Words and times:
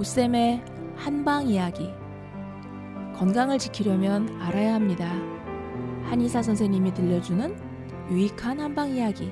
오쌤의 0.00 0.64
한방 0.96 1.46
이야기. 1.46 1.90
건강을 3.16 3.58
지키려면 3.58 4.40
알아야 4.40 4.72
합니다. 4.72 5.12
한의사 6.04 6.42
선생님이 6.42 6.94
들려주는 6.94 7.54
유익한 8.10 8.60
한방 8.60 8.92
이야기. 8.92 9.30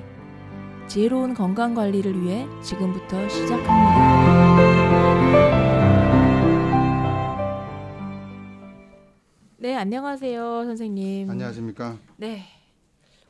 지혜로운 0.87 1.33
건강 1.33 1.73
관리를 1.73 2.21
위해 2.21 2.45
지금부터 2.61 3.27
시작합니다. 3.29 4.59
네, 9.57 9.75
안녕하세요, 9.75 10.65
선생님. 10.65 11.31
안녕하십니까? 11.31 11.97
네. 12.17 12.43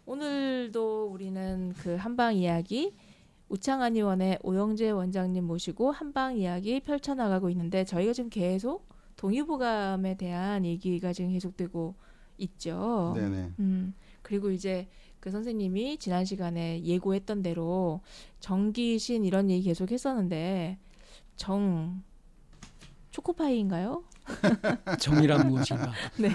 오늘도 0.06 1.06
우리는 1.06 1.74
그 1.78 1.96
한방 1.96 2.36
이야기 2.36 2.94
우창한 3.50 3.96
의원의 3.96 4.40
오영재 4.44 4.92
원장님 4.92 5.44
모시고 5.46 5.92
한방 5.92 6.38
이야기 6.38 6.80
펼쳐나가고 6.80 7.50
있는데 7.50 7.84
저희가 7.84 8.14
지금 8.14 8.30
계속 8.30 8.88
동의보감에 9.16 10.16
대한 10.16 10.66
얘기가 10.66 11.12
지금 11.14 11.32
계속되고 11.32 11.96
있죠. 12.38 13.14
네네. 13.16 13.52
음, 13.60 13.94
그리고 14.22 14.52
이제 14.52 14.88
그 15.20 15.32
선생님이 15.32 15.98
지난 15.98 16.24
시간에 16.24 16.82
예고했던 16.84 17.42
대로 17.42 18.02
정기신 18.40 19.26
이런 19.26 19.50
얘기 19.50 19.64
계속 19.66 19.92
했었는데 19.92 20.78
정 21.36 22.02
초코파이인가요? 23.20 24.04
정이란 25.00 25.48
무엇인가? 25.48 25.92
네. 26.18 26.30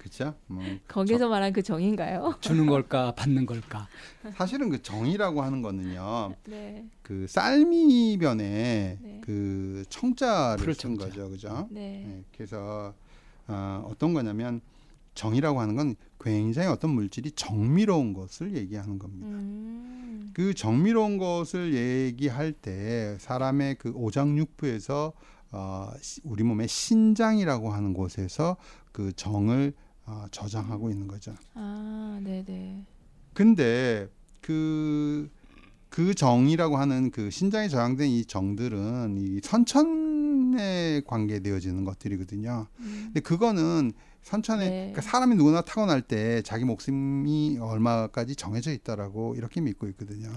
그렇죠. 0.00 0.34
뭐 0.46 0.62
거기서 0.88 1.18
정, 1.18 1.30
말한 1.30 1.52
그 1.52 1.62
정인가요? 1.62 2.36
주는 2.40 2.66
걸까 2.66 3.14
받는 3.14 3.46
걸까? 3.46 3.86
사실은 4.34 4.70
그 4.70 4.82
정이라고 4.82 5.42
하는 5.42 5.62
거는요. 5.62 6.34
네. 6.46 6.84
그 7.02 7.26
쌀미변에 7.28 8.98
네. 9.00 9.20
그 9.22 9.84
청자를 9.88 10.74
쓴 10.74 10.96
청자. 10.96 11.06
거죠, 11.06 11.30
그죠? 11.30 11.68
네. 11.70 12.04
네. 12.06 12.24
그래서 12.34 12.94
어, 13.46 13.86
어떤 13.88 14.14
거냐면 14.14 14.60
정이라고 15.14 15.60
하는 15.60 15.76
건 15.76 15.96
굉장히 16.20 16.68
어떤 16.68 16.90
물질이 16.90 17.32
정밀로운 17.32 18.14
것을 18.14 18.56
얘기하는 18.56 18.98
겁니다. 18.98 19.26
음. 19.28 20.30
그 20.32 20.54
정밀로운 20.54 21.18
것을 21.18 21.74
얘기할 21.74 22.52
때 22.52 23.16
사람의 23.20 23.76
그 23.76 23.90
오장육부에서 23.90 25.12
어, 25.50 25.90
우리 26.24 26.42
몸의 26.42 26.68
신장이라고 26.68 27.70
하는 27.70 27.94
곳에서 27.94 28.56
그 28.92 29.12
정을 29.12 29.72
어, 30.06 30.24
저장하고 30.30 30.90
있는 30.90 31.06
거죠. 31.06 31.34
아, 31.54 32.18
네네. 32.22 32.84
근데 33.34 34.08
그, 34.40 35.30
그 35.88 36.14
정이라고 36.14 36.76
하는 36.76 37.10
그 37.10 37.30
신장에 37.30 37.68
저장된 37.68 38.08
이 38.08 38.24
정들은 38.24 39.16
이 39.18 39.40
선천에 39.42 41.02
관계되어지는 41.06 41.84
것들이거든요. 41.84 42.66
음. 42.78 43.02
근데 43.06 43.20
그거는 43.20 43.92
선천에 44.22 44.64
네. 44.64 44.76
그러니까 44.92 45.02
사람이 45.02 45.36
누구나 45.36 45.62
타고날 45.62 46.02
때 46.02 46.42
자기 46.42 46.64
목숨이 46.64 47.58
얼마까지 47.60 48.36
정해져 48.36 48.72
있다라고 48.72 49.34
이렇게 49.36 49.60
믿고 49.60 49.86
있거든요. 49.88 50.30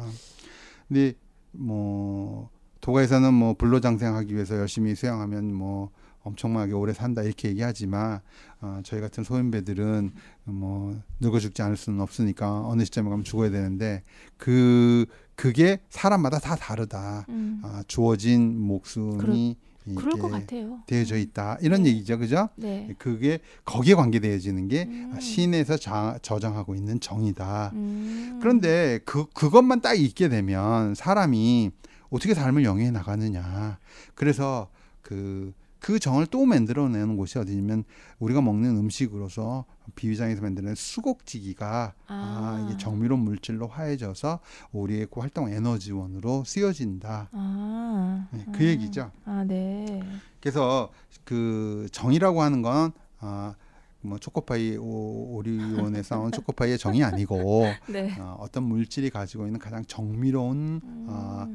근데 0.87 1.13
뭐 1.51 2.49
도가에서는 2.81 3.33
뭐 3.33 3.53
불로장생하기 3.53 4.33
위해서 4.33 4.57
열심히 4.57 4.95
수양하면 4.95 5.53
뭐 5.53 5.91
엄청나게 6.23 6.73
오래 6.73 6.93
산다 6.93 7.23
이렇게 7.23 7.49
얘기하지만 7.49 8.19
어, 8.61 8.79
저희 8.83 9.01
같은 9.01 9.23
소인배들은 9.23 10.11
뭐 10.45 10.95
늙어 11.19 11.39
죽지 11.39 11.61
않을 11.61 11.77
수는 11.77 11.99
없으니까 11.99 12.67
어느 12.67 12.83
시점에 12.83 13.09
가면 13.09 13.23
죽어야 13.23 13.49
되는데 13.49 14.03
그 14.37 15.05
그게 15.35 15.79
사람마다 15.89 16.39
다 16.39 16.55
다르다. 16.55 17.25
음. 17.29 17.61
아, 17.63 17.83
주어진 17.87 18.59
목숨이 18.59 19.57
그럴 19.95 20.19
것 20.19 20.29
같아요. 20.29 20.79
되어져 20.85 21.17
있다 21.17 21.57
이런 21.61 21.83
네. 21.83 21.89
얘기죠, 21.89 22.19
그죠? 22.19 22.49
네. 22.55 22.93
그게 22.99 23.39
거기에 23.65 23.95
관계되어지는 23.95 24.67
게 24.67 24.83
음. 24.83 25.19
신에서 25.19 25.77
자, 25.77 26.19
저장하고 26.21 26.75
있는 26.75 26.99
정이다. 26.99 27.71
음. 27.73 28.37
그런데 28.39 28.99
그 29.05 29.25
그것만 29.33 29.81
딱 29.81 29.95
있게 29.95 30.29
되면 30.29 30.93
사람이 30.93 31.71
어떻게 32.11 32.33
삶을 32.33 32.63
영위해 32.63 32.91
나가느냐. 32.91 33.79
그래서 34.13 34.69
그, 35.01 35.53
그 35.79 35.97
정을 35.97 36.27
또 36.27 36.45
만들어내는 36.45 37.17
곳이 37.17 37.39
어디냐면 37.39 37.85
우리가 38.19 38.41
먹는 38.41 38.77
음식으로서 38.77 39.65
비위장에서 39.95 40.41
만드는 40.41 40.75
수곡지기가 40.75 41.93
아, 42.07 42.13
아. 42.13 42.65
이게 42.67 42.77
정밀원 42.77 43.19
물질로 43.19 43.67
화해져서 43.67 44.39
우리의 44.73 45.07
그 45.11 45.21
활동 45.21 45.49
에너지원으로 45.49 46.43
쓰여진다. 46.45 47.29
아. 47.31 48.27
네, 48.31 48.45
그 48.53 48.63
얘기죠. 48.65 49.11
아, 49.25 49.43
네. 49.47 50.03
그래서 50.39 50.91
그 51.23 51.87
정이라고 51.91 52.41
하는 52.41 52.61
건 52.61 52.91
아, 53.19 53.55
뭐 54.01 54.17
초코파이 54.17 54.77
오, 54.77 55.35
오리온에서 55.37 56.15
나온 56.15 56.31
초코파이의 56.31 56.77
정이 56.77 57.03
아니고 57.03 57.65
네. 57.89 58.13
어, 58.19 58.35
어떤 58.39 58.63
물질이 58.63 59.09
가지고 59.09 59.45
있는 59.45 59.59
가장 59.59 59.85
정밀로운 59.85 60.81
음. 60.83 61.07
아, 61.09 61.47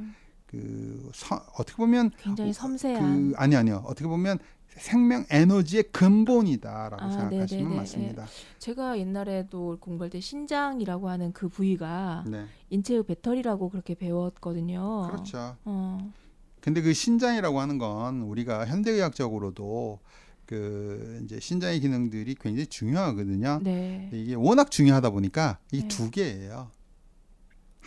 그 0.46 1.10
서, 1.14 1.36
어떻게 1.58 1.76
보면 1.76 2.10
굉장히 2.18 2.52
섬세한 2.52 3.30
그 3.30 3.36
아니 3.36 3.56
아니요 3.56 3.82
어떻게 3.86 4.06
보면 4.06 4.38
생명 4.76 5.24
에너지의 5.30 5.84
근본이다라고 5.84 7.02
아, 7.02 7.10
생각하시면 7.10 7.64
네네네. 7.64 7.76
맞습니다. 7.76 8.26
제가 8.58 8.98
옛날에도 8.98 9.78
공부할 9.80 10.10
때 10.10 10.20
신장이라고 10.20 11.08
하는 11.08 11.32
그 11.32 11.48
부위가 11.48 12.24
네, 12.26 12.44
인체의 12.70 13.04
배터리라고 13.04 13.70
그렇게 13.70 13.94
배웠거든요. 13.94 15.08
그렇죠. 15.10 15.56
어. 15.64 16.12
근데 16.60 16.82
그 16.82 16.92
신장이라고 16.92 17.60
하는 17.60 17.78
건 17.78 18.22
우리가 18.22 18.66
현대의학적으로도 18.66 20.00
그 20.44 21.20
이제 21.24 21.40
신장의 21.40 21.80
기능들이 21.80 22.34
굉장히 22.34 22.66
중요하거든요. 22.66 23.60
네. 23.62 24.10
이게 24.12 24.34
워낙 24.34 24.70
중요하다 24.70 25.10
보니까 25.10 25.58
이 25.72 25.82
네. 25.82 25.88
두 25.88 26.10
개예요. 26.10 26.70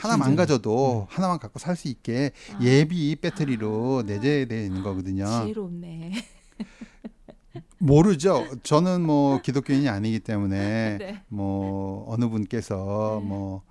하나. 0.01 0.17
망가져도 0.17 1.07
하나만 1.09 1.39
갖고 1.39 1.59
살 1.59 1.75
수 1.75 1.87
있게 1.87 2.31
아. 2.53 2.59
예비 2.63 3.15
배터리로 3.15 3.99
아. 3.99 4.03
내재되어 4.03 4.63
있는 4.63 4.83
거거든요. 4.83 5.25
지혜롭네. 5.25 6.11
모르죠. 7.77 8.45
저는 8.63 9.01
뭐 9.01 9.41
기독교인이 9.41 9.87
아니기 9.89 10.19
때문에 10.19 10.97
네. 10.97 11.21
뭐 11.29 12.05
어느 12.11 12.27
분께서 12.27 13.19
네. 13.21 13.27
뭐 13.27 13.61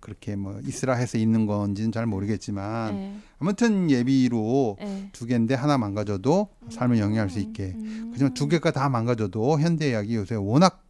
그렇게 0.00 0.36
뭐 0.36 0.58
이스라 0.64 0.94
해서 0.94 1.18
있는 1.18 1.44
건지는 1.46 1.92
잘 1.92 2.06
모르겠지만 2.06 2.94
네. 2.94 3.16
아무튼 3.38 3.90
예비로 3.90 4.76
네. 4.80 5.08
두 5.12 5.26
개인데 5.26 5.54
하나 5.54 5.76
망가져도 5.76 6.48
삶을 6.70 6.98
영위할 6.98 7.28
수 7.28 7.38
있게. 7.40 7.74
음. 7.76 8.10
하지만 8.12 8.32
두 8.34 8.48
개가 8.48 8.70
다 8.70 8.88
망가져도 8.88 9.60
현대 9.60 9.86
의학이 9.86 10.14
요새 10.16 10.34
워낙 10.34 10.82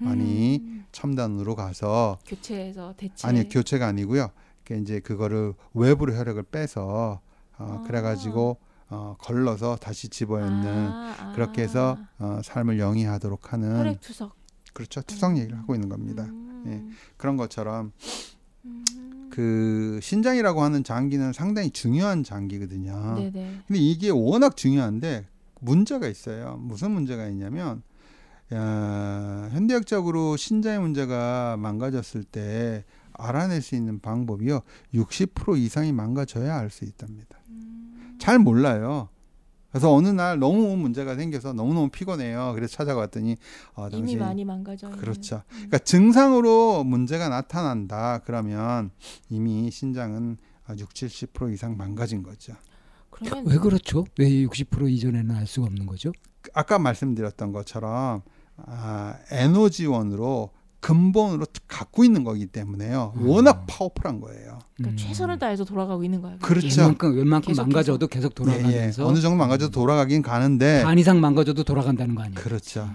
많이 0.00 0.60
음. 0.62 0.84
첨단으로 0.92 1.54
가서 1.54 2.18
교체해서 2.26 2.94
대체 2.96 3.28
아니 3.28 3.48
교체가 3.48 3.86
아니고요. 3.86 4.30
그 4.64 4.74
이제 4.74 5.00
그거를 5.00 5.54
외부로 5.74 6.14
혈액을 6.14 6.44
빼서 6.44 7.20
어, 7.58 7.80
아. 7.82 7.86
그래가지고 7.86 8.58
어, 8.88 9.16
걸러서 9.18 9.76
다시 9.76 10.08
집어넣는 10.08 10.88
아, 10.88 11.14
아. 11.18 11.32
그렇게 11.32 11.62
해서 11.62 11.98
어, 12.18 12.40
삶을 12.42 12.78
영위하도록 12.78 13.52
하는 13.52 13.78
혈액 13.78 14.00
투석. 14.00 14.34
그렇죠 14.72 15.02
투석 15.02 15.32
음. 15.32 15.38
얘기를 15.38 15.58
하고 15.58 15.74
있는 15.74 15.88
겁니다. 15.88 16.24
음. 16.24 16.64
예. 16.66 16.96
그런 17.16 17.36
것처럼 17.36 17.92
음. 18.64 19.28
그 19.30 20.00
신장이라고 20.02 20.62
하는 20.62 20.82
장기는 20.82 21.32
상당히 21.32 21.70
중요한 21.70 22.24
장기거든요. 22.24 23.14
네네. 23.16 23.60
근데 23.66 23.80
이게 23.80 24.10
워낙 24.10 24.56
중요한데 24.56 25.26
문제가 25.60 26.08
있어요. 26.08 26.56
무슨 26.60 26.90
문제가 26.90 27.28
있냐면 27.28 27.82
야, 28.52 29.48
현대학적으로 29.52 30.36
신장의 30.36 30.80
문제가 30.80 31.56
망가졌을 31.58 32.24
때 32.24 32.84
알아낼 33.12 33.62
수 33.62 33.74
있는 33.76 34.00
방법이요. 34.00 34.60
60% 34.94 35.58
이상이 35.58 35.92
망가져야 35.92 36.56
알 36.58 36.70
수 36.70 36.84
있답니다. 36.84 37.38
음. 37.48 38.16
잘 38.18 38.38
몰라요. 38.38 39.08
그래서 39.70 39.92
어느 39.94 40.08
날 40.08 40.40
너무 40.40 40.76
문제가 40.76 41.14
생겨서 41.14 41.52
너무너무 41.52 41.90
피곤해요. 41.90 42.52
그래서 42.56 42.74
찾아갔더니 42.76 43.36
어, 43.74 43.86
이미 43.88 43.98
당신 44.00 44.18
많이 44.18 44.44
망가져. 44.44 44.90
그렇죠. 44.90 45.36
음. 45.50 45.54
그러니까 45.54 45.78
증상으로 45.78 46.82
문제가 46.82 47.28
나타난다. 47.28 48.18
그러면 48.24 48.90
이미 49.28 49.70
신장은 49.70 50.38
6, 50.76 50.88
70% 50.88 51.52
이상 51.52 51.76
망가진 51.76 52.24
거죠. 52.24 52.54
그러면 53.10 53.46
왜 53.46 53.58
그렇죠? 53.58 54.04
왜 54.18 54.28
60% 54.28 54.90
이전에는 54.90 55.34
알 55.36 55.46
수가 55.46 55.66
없는 55.66 55.86
거죠? 55.86 56.10
아까 56.54 56.78
말씀드렸던 56.80 57.52
것처럼 57.52 58.22
아, 58.66 59.14
에너지원으로 59.30 60.50
근본으로 60.80 61.44
갖고 61.68 62.04
있는 62.04 62.24
거기 62.24 62.46
때문에요. 62.46 63.12
음. 63.16 63.28
워낙 63.28 63.64
파워풀한 63.66 64.20
거예요. 64.20 64.58
그러니까 64.76 65.02
최선을 65.02 65.38
다해서 65.38 65.64
돌아가고 65.64 66.04
있는 66.04 66.22
거야. 66.22 66.38
그렇죠. 66.40 66.80
웬만큼 66.80 67.16
웬만큼 67.16 67.48
계속해서. 67.48 67.62
망가져도 67.62 68.06
계속 68.08 68.28
예, 68.28 68.30
예. 68.30 68.34
돌아가면서 68.62 69.06
어느 69.06 69.20
정도 69.20 69.36
망가져도 69.36 69.70
돌아가긴 69.72 70.22
가는데 70.22 70.82
반 70.82 70.98
이상 70.98 71.20
망가져도 71.20 71.64
돌아간다는 71.64 72.14
거 72.14 72.22
아니에요? 72.22 72.40
그렇죠. 72.40 72.88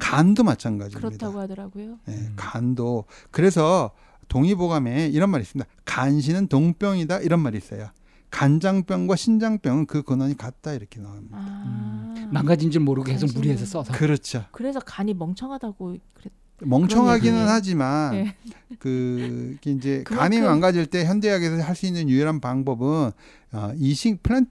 간도 0.00 0.42
마찬가지입니다. 0.42 1.08
그렇다고 1.08 1.38
하더라고요. 1.40 1.98
예, 2.08 2.12
음. 2.12 2.32
간도 2.36 3.04
그래서 3.30 3.92
동의보감에 4.26 5.06
이런 5.08 5.30
말이 5.30 5.42
있습니다. 5.42 5.68
간신은 5.84 6.48
동병이다 6.48 7.20
이런 7.20 7.40
말이 7.40 7.56
있어요. 7.56 7.88
간장병과 8.30 9.16
신장병은 9.16 9.86
그 9.86 10.02
근원이 10.02 10.36
같다 10.36 10.72
이렇게 10.72 11.00
나옵니다. 11.00 11.38
아. 11.40 12.07
음, 12.28 12.32
망가진 12.32 12.70
줄 12.70 12.82
모르고 12.82 13.06
계속 13.06 13.26
간신은- 13.26 13.34
무리해서 13.36 13.64
써서. 13.66 13.92
그렇죠. 13.92 14.44
그래서 14.52 14.80
간이 14.80 15.14
멍청하다고 15.14 15.96
그랬. 16.14 16.32
멍청하기는. 16.60 17.46
하지만 17.48 18.12
네. 18.12 18.36
그 18.80 19.56
이제 19.64 20.02
그만큼- 20.04 20.16
간이 20.16 20.40
망가질 20.40 20.86
때 20.86 21.04
현대약에서 21.04 21.62
할 21.62 21.74
수 21.76 21.86
있는 21.86 22.08
유일한 22.08 22.40
방법은 22.40 23.12
어, 23.52 23.72
이식 23.76 24.22
플랜 24.22 24.46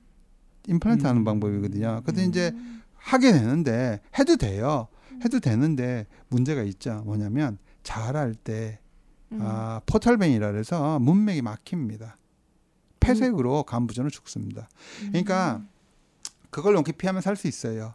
임플란트 0.68 1.06
하는 1.06 1.21
음. 1.21 1.25
방법이거든요. 1.25 2.01
근데 2.06 2.24
이제 2.25 2.51
음. 2.53 2.81
하게 2.95 3.31
되는데 3.31 4.01
해도 4.18 4.35
돼요. 4.38 4.88
해도 5.23 5.39
되는데 5.39 6.06
문제가 6.30 6.62
있죠. 6.63 7.01
뭐냐면 7.06 7.57
자랄 7.83 8.35
때 8.35 8.80
음. 9.31 9.39
아, 9.41 9.81
포털뱅이라 9.85 10.51
그래서 10.51 11.00
문맥이 11.00 11.41
막힙니다. 11.41 12.18
폐색으로 13.00 13.63
간부전을 13.63 14.12
죽습니다. 14.12 14.68
그러니까 15.07 15.57
음. 15.62 15.69
그걸 16.49 16.75
용기 16.75 16.91
피하면 16.91 17.21
살 17.21 17.35
수 17.35 17.47
있어요. 17.47 17.94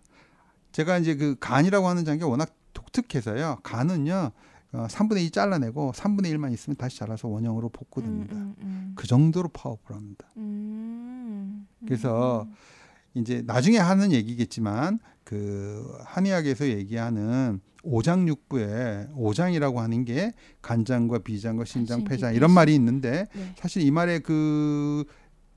제가 0.72 0.99
이제 0.99 1.16
그 1.16 1.37
간이라고 1.38 1.87
하는 1.87 2.04
장기가 2.04 2.28
워낙 2.28 2.54
독특해서요. 2.72 3.58
간은요. 3.62 4.31
어, 4.75 4.87
3분의 4.88 5.22
2 5.25 5.31
잘라내고 5.31 5.93
3분의 5.93 6.32
1만 6.34 6.52
있으면 6.54 6.76
다시 6.76 6.99
자라서 6.99 7.28
원형으로 7.28 7.69
복구됩니다. 7.69 8.34
음, 8.34 8.54
음, 8.60 8.93
그 8.96 9.06
정도로 9.06 9.49
파워풀합니다. 9.49 10.28
음. 10.38 11.66
그래서 11.84 12.46
음. 12.49 12.54
이제 13.14 13.43
나중에 13.46 13.76
하는 13.76 14.12
얘기겠지만 14.12 14.99
그 15.25 15.94
한의학에서 16.04 16.69
얘기하는 16.69 17.60
오장육부에 17.82 19.08
오장이라고 19.14 19.81
하는 19.81 20.04
게 20.06 20.32
간장과 20.62 21.19
비장과 21.19 21.66
신장, 21.66 22.04
폐장 22.04 22.34
이런 22.34 22.50
말이 22.50 22.75
있는데 22.75 23.26
네. 23.34 23.54
사실 23.58 23.82
이 23.82 23.90
말의 23.90 24.20
그 24.20 25.04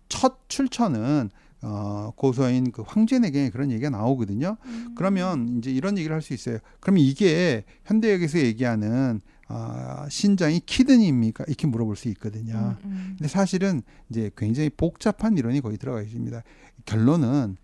첫 0.09 0.47
출처는 0.47 1.29
어 1.67 2.11
고서인 2.15 2.71
그 2.71 2.83
황제내경에 2.85 3.49
그런 3.49 3.71
얘기가 3.71 3.89
나오거든요. 3.89 4.57
음. 4.65 4.93
그러면 4.95 5.57
이제 5.57 5.71
이런 5.71 5.97
얘기를 5.97 6.13
할 6.13 6.21
수 6.21 6.33
있어요. 6.33 6.59
그러면 6.79 7.03
이게 7.03 7.63
현대학에서 7.85 8.37
얘기하는 8.39 9.21
아, 9.47 10.07
신장이 10.09 10.61
키드니입니까? 10.65 11.45
이렇게 11.47 11.67
물어볼 11.67 11.95
수 11.95 12.07
있거든요. 12.09 12.77
음, 12.83 12.89
음. 12.89 13.15
근데 13.17 13.27
사실은 13.27 13.81
이제 14.09 14.31
굉장히 14.35 14.69
복잡한 14.69 15.37
이론이 15.37 15.61
거의 15.61 15.77
들어가 15.77 16.01
있습니다. 16.01 16.41
결론은 16.85 17.57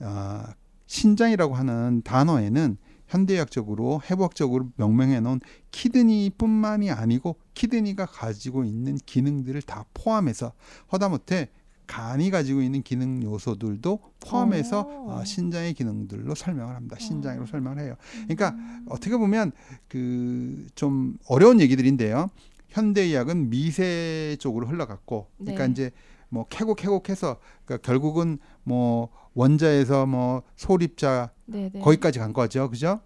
아, 0.00 0.54
신장이라고 0.86 1.54
하는 1.54 2.02
단어에는 2.02 2.76
현대의학적으로 3.06 4.00
해부학적으로 4.08 4.70
명명해 4.76 5.20
놓은 5.20 5.40
키드니뿐만이 5.72 6.90
아니고 6.90 7.36
키드니가 7.54 8.06
가지고 8.06 8.64
있는 8.64 8.96
기능들을 9.04 9.62
다 9.62 9.84
포함해서 9.94 10.52
허다못해 10.92 11.48
간이 11.90 12.30
가지고 12.30 12.62
있는 12.62 12.82
기능 12.82 13.20
요소들도 13.22 13.98
포함해서 14.20 14.82
오. 14.82 15.10
어, 15.10 15.24
신장의 15.24 15.74
기능들로 15.74 16.36
설명을 16.36 16.76
합니다. 16.76 16.96
신장으로 17.00 17.42
어. 17.42 17.46
설명을 17.46 17.80
해요. 17.80 17.96
그러니까 18.28 18.50
음. 18.50 18.86
어떻게 18.88 19.16
보면 19.16 19.50
그 19.88 20.68
좀 20.76 21.16
어려운 21.26 21.60
얘기들인데요. 21.60 22.30
현대의학은 22.68 23.50
미세 23.50 24.36
쪽으로 24.38 24.68
흘러갔고, 24.68 25.26
그러니까 25.38 25.66
네. 25.66 25.72
이제 25.72 25.90
뭐 26.28 26.46
캐고 26.48 26.74
캐고해서 26.76 27.38
그러니까 27.64 27.84
결국은 27.84 28.38
뭐 28.62 29.08
원자에서 29.34 30.06
뭐 30.06 30.42
소립자 30.56 31.32
네네. 31.46 31.80
거기까지 31.80 32.20
간 32.20 32.32
거죠, 32.32 32.70
그죠? 32.70 33.00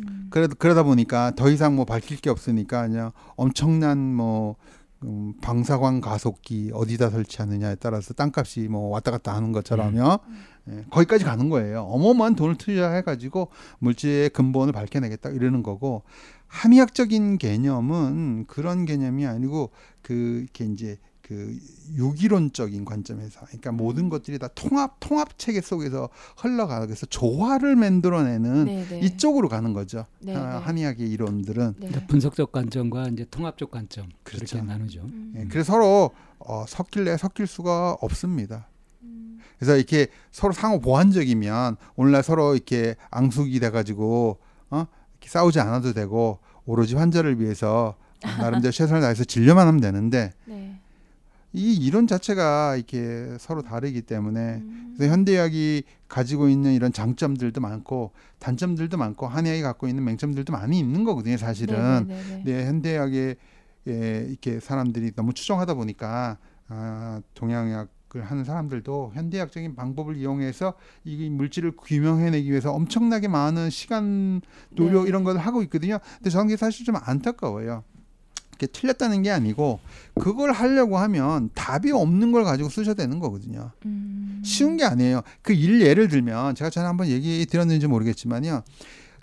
음. 0.00 0.28
그래도 0.30 0.54
그러다 0.56 0.84
보니까 0.84 1.32
더 1.34 1.50
이상 1.50 1.74
뭐 1.74 1.84
밝힐 1.84 2.18
게 2.18 2.30
없으니까 2.30 2.86
그냥 2.86 3.10
엄청난 3.36 3.98
뭐 4.14 4.56
음, 5.04 5.34
방사광 5.40 6.00
가속기 6.00 6.70
어디다 6.72 7.10
설치하느냐에 7.10 7.76
따라서 7.76 8.14
땅값이 8.14 8.68
뭐 8.68 8.88
왔다 8.88 9.10
갔다 9.10 9.34
하는 9.34 9.52
것처럼요. 9.52 10.18
예, 10.70 10.84
거기까지 10.90 11.24
가는 11.24 11.50
거예요. 11.50 11.82
어마어마한 11.82 12.36
돈을 12.36 12.56
투자해가지고 12.56 13.48
물질의 13.80 14.30
근본을 14.30 14.72
밝혀내겠다 14.72 15.30
이러는 15.30 15.62
거고 15.62 16.02
한의학적인 16.46 17.38
개념은 17.38 18.46
그런 18.46 18.86
개념이 18.86 19.26
아니고 19.26 19.70
그 20.00 20.40
이렇게 20.42 20.64
이제 20.64 20.98
그 21.26 21.56
유기론적인 21.94 22.84
관점에서 22.84 23.40
그러니까 23.46 23.72
모든 23.72 24.10
것들이 24.10 24.38
다 24.38 24.48
통합 24.54 24.96
통합 25.00 25.38
체계 25.38 25.62
속에서 25.62 26.10
흘러가서 26.36 27.06
조화를 27.06 27.76
만들어내는 27.76 28.64
네네. 28.66 29.00
이쪽으로 29.00 29.48
가는 29.48 29.72
거죠. 29.72 30.04
네, 30.20 30.34
하- 30.34 30.58
네. 30.58 30.64
한의학의 30.64 31.10
이론들은 31.10 31.74
네. 31.78 31.86
그러니까 31.88 32.06
분석적 32.08 32.52
관점과 32.52 33.08
이제 33.08 33.24
통합적 33.30 33.70
관점 33.70 34.08
그렇죠. 34.22 34.44
그렇게 34.56 34.66
나누죠. 34.66 35.00
음. 35.00 35.32
예, 35.38 35.44
그래서 35.48 35.72
서로 35.72 36.10
어, 36.40 36.66
섞일래 36.68 37.16
섞일 37.16 37.46
수가 37.46 37.96
없습니다. 38.02 38.68
음. 39.02 39.38
그래서 39.58 39.76
이렇게 39.76 40.08
서로 40.30 40.52
상호 40.52 40.78
보완적이면 40.78 41.76
오늘날 41.96 42.22
서로 42.22 42.54
이렇게 42.54 42.96
앙숙이 43.10 43.60
돼가지고 43.60 44.38
어? 44.68 44.86
이렇게 45.12 45.28
싸우지 45.30 45.58
않아도 45.58 45.94
되고 45.94 46.40
오로지 46.66 46.96
환자를 46.96 47.40
위해서 47.40 47.96
어, 48.24 48.28
나름대로 48.42 48.72
최선을 48.72 49.00
다해서 49.00 49.24
진료만 49.24 49.66
하면 49.68 49.80
되는데 49.80 50.32
네. 50.44 50.73
이 51.54 51.72
이론 51.76 52.08
자체가 52.08 52.74
이렇게 52.74 53.36
서로 53.38 53.62
다르기 53.62 54.02
때문에 54.02 54.56
음. 54.56 54.94
그래서 54.96 55.12
현대의학이 55.12 55.84
가지고 56.08 56.48
있는 56.48 56.72
이런 56.72 56.92
장점들도 56.92 57.60
많고 57.60 58.10
단점들도 58.40 58.96
많고 58.96 59.28
한의학이 59.28 59.62
갖고 59.62 59.86
있는 59.86 60.04
맹점들도 60.04 60.52
많이 60.52 60.80
있는 60.80 61.04
거거든요. 61.04 61.36
사실은. 61.36 62.08
네, 62.44 62.66
현대의학에 62.66 63.36
예, 63.86 64.26
이렇게 64.28 64.58
사람들이 64.58 65.12
너무 65.14 65.32
추종하다 65.32 65.74
보니까 65.74 66.38
아, 66.68 67.20
동양의학을 67.34 68.22
하는 68.22 68.42
사람들도 68.42 69.12
현대의학적인 69.14 69.76
방법을 69.76 70.16
이용해서 70.16 70.74
이 71.04 71.28
물질을 71.30 71.76
규명해내기 71.76 72.50
위해서 72.50 72.72
엄청나게 72.72 73.28
많은 73.28 73.70
시간, 73.70 74.40
노력 74.70 75.04
네. 75.04 75.08
이런 75.08 75.22
걸 75.22 75.36
하고 75.36 75.62
있거든요. 75.64 75.98
근데 76.16 76.30
저는 76.30 76.48
게 76.48 76.56
사실 76.56 76.84
좀 76.84 76.96
안타까워요. 76.96 77.84
이게 78.54 78.66
틀렸다는 78.66 79.22
게 79.22 79.30
아니고 79.30 79.80
그걸 80.20 80.52
하려고 80.52 80.98
하면 80.98 81.50
답이 81.54 81.90
없는 81.92 82.32
걸 82.32 82.44
가지고 82.44 82.68
쓰셔야 82.68 82.94
되는 82.94 83.18
거거든요. 83.18 83.70
음. 83.84 84.40
쉬운 84.44 84.76
게 84.76 84.84
아니에요. 84.84 85.22
그 85.42 85.52
일 85.52 85.80
예를 85.80 86.08
들면 86.08 86.54
제가 86.54 86.70
전에 86.70 86.86
한번 86.86 87.08
얘기 87.08 87.46
드렸는지 87.46 87.86
모르겠지만요. 87.86 88.62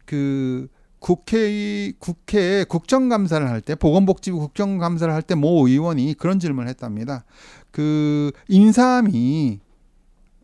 그 0.05 0.67
국회 0.99 1.91
국회에 1.97 2.63
국정감사를 2.65 3.47
할 3.49 3.61
때 3.61 3.73
보건복지부 3.75 4.37
국정감사를 4.39 5.11
할 5.13 5.21
때 5.23 5.35
모 5.35 5.67
의원이 5.67 6.15
그런 6.17 6.39
질문을 6.39 6.69
했답니다. 6.69 7.23
그 7.71 8.31
인삼이 8.49 9.59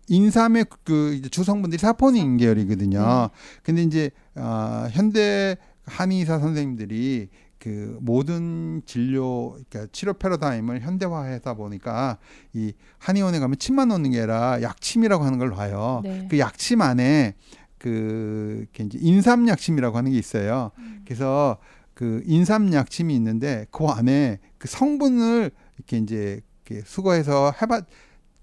인삼의 0.10 0.66
그 0.84 1.22
주성분들이 1.30 1.80
사포닌 1.80 2.38
계열이거든요. 2.38 3.00
네. 3.00 3.30
근데 3.64 3.84
이제 3.84 4.10
아 4.36 4.88
현대 4.92 5.58
한의사 5.86 6.40
선생님들이 6.40 7.28
그 7.60 7.98
모든 8.02 8.82
진료 8.86 9.52
그러니까 9.52 9.88
치료 9.92 10.14
패러다임을 10.14 10.82
현대화하다 10.82 11.56
보니까 11.56 12.18
이 12.54 12.74
한의원에 13.00 13.40
가면 13.40 13.58
침만 13.58 13.90
놓는 13.90 14.12
게 14.12 14.20
아니라 14.20 14.62
약침이라고 14.62 15.24
하는 15.24 15.40
걸 15.40 15.52
봐요. 15.52 16.02
네. 16.04 16.28
그 16.30 16.40
약침 16.40 16.82
안에 16.82 17.36
그 17.78 18.66
이제 18.80 18.98
인삼 19.02 19.48
약침이라고 19.48 19.98
하는 19.98 20.12
게 20.12 20.18
있어요. 20.18 20.72
음. 20.78 21.02
그래서 21.06 21.58
그 21.94 22.22
인삼 22.26 22.74
약침이 22.74 23.16
있는데 23.16 23.66
그 23.72 23.86
안에 23.86 24.40
그 24.58 24.68
성분을 24.68 25.52
이렇게 25.78 25.98
이제 25.98 26.42
이렇게 26.66 26.86
수거해서 26.86 27.54
해봤 27.62 27.86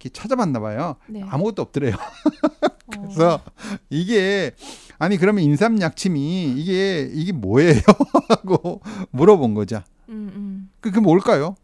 이렇게 0.04 0.10
찾아봤나 0.10 0.60
봐요. 0.60 0.96
네. 1.08 1.22
아무것도 1.22 1.62
없더래요. 1.62 1.94
어. 2.96 3.00
그래서 3.02 3.40
이게 3.88 4.52
아니 4.98 5.16
그러면 5.16 5.42
인삼 5.44 5.80
약침이 5.80 6.52
이게 6.56 7.08
이게 7.12 7.32
뭐예요? 7.32 7.80
하고 8.28 8.80
물어본 9.10 9.54
거죠. 9.54 9.82
음, 10.10 10.30
음. 10.34 10.70
그- 10.80 10.90
그게 10.90 11.00
뭘까요? 11.00 11.56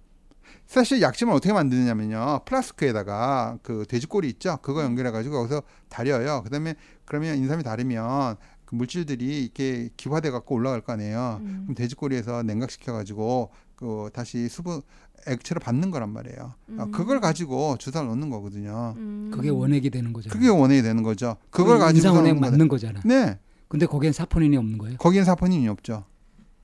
사실 0.66 1.02
약침을 1.02 1.32
어떻게 1.34 1.52
만드냐면요. 1.52 2.40
플라스크에다가 2.44 3.58
그 3.62 3.84
돼지꼬리 3.88 4.28
있죠. 4.30 4.58
그거 4.62 4.82
연결해 4.84 5.10
가지고 5.10 5.38
거기서 5.38 5.62
다려요. 5.88 6.42
그다음에 6.44 6.74
그러면 7.04 7.36
인삼이 7.38 7.62
다르면 7.64 8.36
그 8.64 8.76
물질들이 8.76 9.42
이렇게 9.44 9.90
기화돼 9.96 10.30
갖고 10.30 10.54
올라갈 10.54 10.80
거 10.80 10.92
아니에요. 10.92 11.38
음. 11.42 11.60
그럼 11.64 11.74
돼지꼬리에서 11.74 12.44
냉각시켜 12.44 12.92
가지고 12.92 13.50
그 13.74 14.10
다시 14.12 14.48
수분 14.48 14.80
액체로 15.26 15.60
받는 15.60 15.90
거란 15.90 16.10
말이에요. 16.10 16.38
어, 16.78 16.82
음. 16.84 16.90
그걸 16.92 17.20
가지고 17.20 17.76
주사를 17.78 18.06
놓는 18.08 18.30
거거든요. 18.30 18.94
음. 18.96 19.30
그게 19.32 19.48
원액이 19.50 19.90
되는 19.90 20.12
거잖아요. 20.12 20.32
그게 20.38 20.48
원액이 20.48 20.82
되는 20.82 21.02
거죠. 21.02 21.36
그걸 21.50 21.78
가지고 21.78 21.96
인상원액 21.98 22.34
넣는 22.34 22.40
거죠. 22.40 22.50
맞는 22.50 22.68
거잖아. 22.68 23.00
네. 23.04 23.38
근데 23.68 23.86
거기엔 23.86 24.12
사포닌이 24.12 24.56
없는 24.56 24.78
거예요. 24.78 24.96
거기엔 24.98 25.24
사포닌이 25.24 25.68
없죠. 25.68 26.04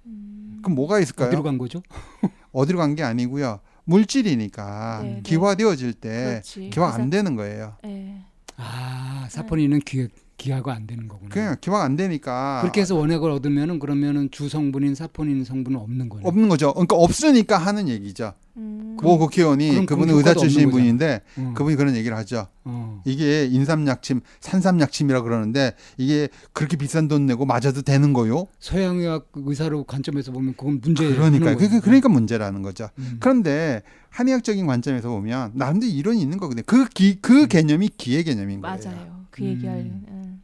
음. 0.07 0.59
그럼 0.63 0.75
뭐가 0.75 0.99
있을까요? 1.01 1.29
어디로 1.29 1.43
간 1.43 1.59
거죠? 1.59 1.83
어디로 2.53 2.79
간 2.79 2.95
게 2.95 3.03
아니고요. 3.03 3.61
물질이니까 3.85 5.01
네, 5.03 5.09
네. 5.17 5.21
기화되어질 5.23 5.93
때 5.93 6.25
그렇지. 6.43 6.71
기화 6.71 6.93
안 6.95 7.11
되는 7.11 7.37
거예요. 7.37 7.75
네. 7.85 8.25
아 8.57 9.27
사포닌은 9.31 9.81
귀 9.85 10.09
기하가 10.37 10.75
안 10.75 10.87
되는 10.87 11.09
거구나. 11.09 11.31
그냥 11.31 11.57
기화가 11.61 11.85
안 11.85 11.97
되니까 11.97 12.61
그렇게 12.61 12.81
해서 12.83 12.95
원액을 12.95 13.31
얻으면은 13.31 13.79
그러면은 13.79 14.31
주 14.31 14.49
성분인 14.49 14.95
사포닌 14.95 15.45
성분은 15.45 15.79
없는 15.79 16.09
거네. 16.09 16.23
없는 16.27 16.49
거죠. 16.49 16.73
그러니까 16.73 16.97
없으니까 16.97 17.59
하는 17.59 17.89
얘기죠. 17.89 18.35
음. 18.59 18.97
모 19.03 19.19
국회의원이 19.19 19.85
그분은 19.87 20.15
그 20.15 20.19
의사 20.19 20.35
출신. 20.35 20.71
분인데 20.71 21.21
어, 21.37 21.53
그분이 21.55 21.77
그런 21.77 21.95
얘기를 21.95 22.17
하죠. 22.17 22.47
어. 22.65 23.03
이게 23.05 23.45
인삼약침, 23.47 24.21
산삼약침이라 24.41 25.23
그러는데 25.23 25.75
이게 25.99 26.29
그렇게 26.53 26.77
비싼 26.77 27.07
돈 27.09 27.27
내고 27.27 27.45
맞아도 27.45 27.83
되는 27.83 28.13
거요? 28.13 28.47
서양의학 28.59 29.29
의사로 29.35 29.85
관점에서 29.85 30.33
보면 30.33 30.55
그건 30.57 30.81
문제. 30.81 31.07
그러니까 31.07 31.55
그 31.55 31.81
그러니까 31.81 32.09
문제라는 32.09 32.63
거죠. 32.63 32.89
음. 32.99 33.19
그런데 33.21 33.83
한의학적인 34.11 34.67
관점에서 34.67 35.11
보면 35.11 35.53
나름대로 35.55 35.93
이론이 35.93 36.21
있는 36.21 36.39
거거든요. 36.39 36.63
그 36.67 36.89
기, 36.89 37.19
그 37.21 37.47
개념이 37.47 37.91
기의 37.99 38.25
개념인 38.25 38.63
거예요. 38.63 38.79
맞아요. 38.83 39.16
그 39.37 39.45
얘기할. 39.45 39.79
음. 39.79 40.05
음. 40.09 40.43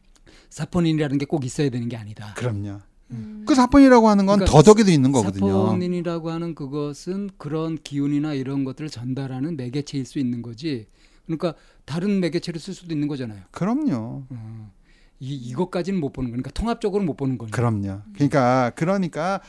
사포닌이라는 0.49 1.17
게 1.17 1.25
꼭 1.25 1.45
있어야 1.45 1.69
되는 1.69 1.89
게 1.89 1.97
아니다. 1.97 2.33
그럼요. 2.35 2.79
음. 3.11 3.43
그 3.47 3.55
사pon이라고 3.55 4.07
하는 4.07 4.25
건 4.25 4.39
그러니까 4.39 4.55
더덕에도 4.57 4.91
있는 4.91 5.11
거거든요. 5.11 5.65
사포닌이라고 5.65 6.29
하는 6.31 6.55
그것은 6.55 7.29
그런 7.37 7.77
기운이나 7.83 8.33
이런 8.33 8.63
것들을 8.63 8.89
전달하는 8.89 9.57
매개체일 9.57 10.05
수 10.05 10.19
있는 10.19 10.41
거지. 10.41 10.87
그러니까 11.25 11.53
다른 11.85 12.19
매개체를 12.19 12.59
쓸 12.59 12.73
수도 12.73 12.93
있는 12.93 13.07
거잖아요. 13.07 13.41
그럼요. 13.51 14.23
어. 14.29 14.71
이 15.19 15.33
이것까지는 15.35 15.99
못 15.99 16.11
보는 16.13 16.31
거니까 16.31 16.51
통합적으로 16.51 17.03
못 17.03 17.15
보는 17.17 17.37
거니까. 17.37 17.55
그럼요. 17.55 18.01
그러니까 18.13 18.71
그러니까 18.75 19.41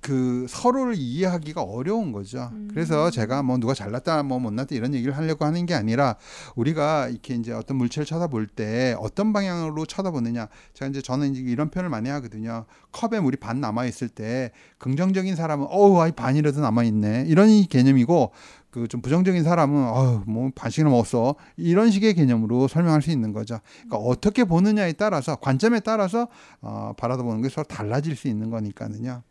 그 0.00 0.44
서로를 0.50 0.94
이해하기가 0.98 1.62
어려운 1.62 2.12
거죠. 2.12 2.50
음. 2.52 2.68
그래서 2.70 3.10
제가 3.10 3.42
뭐 3.42 3.56
누가 3.56 3.72
잘났다 3.72 4.22
뭐 4.22 4.38
못났다 4.38 4.74
이런 4.74 4.92
얘기를 4.92 5.16
하려고 5.16 5.46
하는 5.46 5.64
게 5.64 5.72
아니라 5.72 6.16
우리가 6.56 7.08
이렇게 7.08 7.34
이제 7.34 7.52
어떤 7.52 7.78
물체를 7.78 8.04
쳐다볼 8.04 8.48
때 8.48 8.94
어떤 8.98 9.32
방향으로 9.32 9.86
쳐다보느냐. 9.86 10.48
제가 10.74 10.90
이제 10.90 11.00
저는 11.00 11.32
이제 11.34 11.40
이런 11.40 11.70
표현을 11.70 11.88
많이 11.88 12.10
하거든요. 12.10 12.66
컵에 12.92 13.20
물이 13.20 13.38
반 13.38 13.62
남아 13.62 13.86
있을 13.86 14.10
때 14.10 14.50
긍정적인 14.76 15.36
사람은 15.36 15.68
어우 15.70 15.98
아이 16.00 16.12
반이라도 16.12 16.60
남아 16.60 16.82
있네. 16.84 17.24
이런 17.26 17.48
이 17.48 17.66
개념이고 17.66 18.32
그 18.70 18.88
좀 18.88 19.00
부정적인 19.00 19.44
사람은 19.44 19.88
어우 19.88 20.22
뭐 20.26 20.50
반씩이나 20.54 20.90
먹었어. 20.90 21.36
이런 21.56 21.90
식의 21.90 22.12
개념으로 22.14 22.68
설명할 22.68 23.00
수 23.00 23.10
있는 23.10 23.32
거죠. 23.32 23.60
그러니까 23.86 23.96
어떻게 23.98 24.44
보느냐에 24.44 24.92
따라서 24.94 25.36
관점에 25.36 25.80
따라서 25.80 26.28
어 26.60 26.92
바라보는 26.98 27.40
게 27.40 27.48
서로 27.48 27.64
달라질 27.66 28.16
수 28.16 28.28
있는 28.28 28.50
거니까는요. 28.50 29.22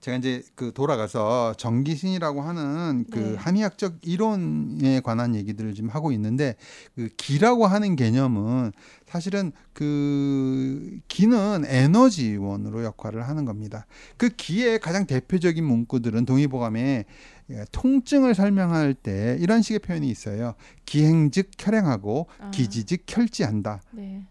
제가 0.00 0.16
이제 0.16 0.42
그 0.54 0.72
돌아가서 0.72 1.54
정기신이라고 1.54 2.40
하는 2.40 3.04
그 3.10 3.18
네. 3.18 3.34
한의학적 3.34 3.98
이론에 4.02 5.00
관한 5.00 5.34
얘기들을 5.34 5.74
지금 5.74 5.90
하고 5.90 6.12
있는데 6.12 6.54
그 6.94 7.08
기라고 7.16 7.66
하는 7.66 7.96
개념은 7.96 8.72
사실은 9.06 9.50
그 9.72 11.00
기는 11.08 11.64
에너지원으로 11.66 12.84
역할을 12.84 13.26
하는 13.26 13.44
겁니다. 13.44 13.86
그 14.16 14.28
기의 14.28 14.78
가장 14.78 15.06
대표적인 15.06 15.64
문구들은 15.64 16.26
동의보감에 16.26 17.04
예, 17.50 17.64
통증을 17.72 18.34
설명할 18.34 18.94
때 18.94 19.36
이런 19.40 19.62
식의 19.62 19.78
표현이 19.80 20.08
있어요. 20.08 20.54
기행즉 20.84 21.50
혈행하고 21.58 22.26
아. 22.38 22.50
기지즉 22.50 23.04
혈지한다. 23.08 23.80
네. 23.92 24.26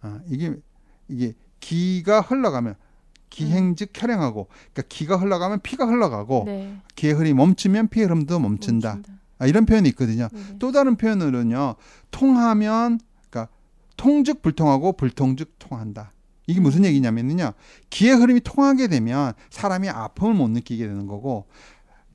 아, 0.00 0.20
이게 0.28 0.54
이게 1.08 1.34
기가 1.58 2.20
흘러가면 2.20 2.76
기행 3.30 3.76
즉 3.76 3.90
혈행하고 3.94 4.48
그러니까 4.72 4.82
기가 4.88 5.16
흘러가면 5.16 5.60
피가 5.60 5.86
흘러가고 5.86 6.42
네. 6.46 6.76
기의 6.96 7.14
흐름이 7.14 7.32
멈추면 7.34 7.88
피의 7.88 8.06
흐름도 8.06 8.38
멈춘다. 8.38 8.94
멈춘다. 8.94 9.20
아, 9.38 9.46
이런 9.46 9.64
표현이 9.64 9.88
있거든요. 9.90 10.28
네네. 10.28 10.58
또 10.58 10.70
다른 10.70 10.96
표현으로는요. 10.96 11.76
통하면 12.10 13.00
그러니까 13.30 13.50
통즉 13.96 14.42
불통하고 14.42 14.92
불통즉 14.92 15.54
통한다. 15.58 16.12
이게 16.46 16.60
음. 16.60 16.64
무슨 16.64 16.84
얘기냐면요. 16.84 17.52
기의 17.88 18.14
흐름이 18.14 18.40
통하게 18.40 18.88
되면 18.88 19.32
사람이 19.48 19.88
아픔을 19.88 20.34
못 20.34 20.48
느끼게 20.50 20.86
되는 20.86 21.06
거고 21.06 21.46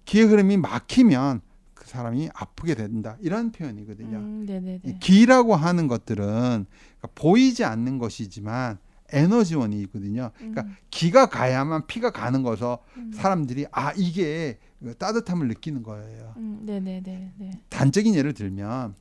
기의 0.03 0.25
흐름이 0.25 0.57
막히면 0.57 1.41
그 1.73 1.87
사람이 1.87 2.29
아프게 2.33 2.75
된다. 2.75 3.17
이런 3.21 3.51
표현이거든요. 3.51 4.17
음, 4.17 4.45
네네네. 4.45 4.81
이 4.83 4.99
기라고 4.99 5.55
하는 5.55 5.87
것들은 5.87 6.25
그러니까 6.25 7.07
보이지 7.15 7.63
않는 7.63 7.97
것이지만 7.97 8.77
에너지원이 9.11 9.79
있거든요. 9.83 10.31
그러니까 10.37 10.63
음, 10.63 10.75
기가 10.89 11.27
가야만 11.27 11.87
피가 11.87 12.11
가는 12.11 12.43
거서 12.43 12.79
음. 12.97 13.11
사람들이 13.13 13.65
아 13.71 13.93
이게 13.95 14.57
따뜻함을 14.97 15.47
느끼는 15.47 15.83
거예요. 15.83 16.33
음, 16.37 16.61
네네네. 16.63 17.31
네. 17.37 17.51
단적인 17.69 18.15
예를 18.15 18.33
들면 18.33 18.95